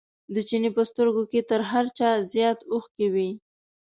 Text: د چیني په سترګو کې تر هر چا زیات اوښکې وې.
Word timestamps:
د 0.33 0.35
چیني 0.47 0.69
په 0.77 0.81
سترګو 0.89 1.23
کې 1.31 1.39
تر 1.49 1.61
هر 1.71 1.85
چا 1.97 2.09
زیات 2.31 2.59
اوښکې 2.71 3.07
وې. 3.13 3.29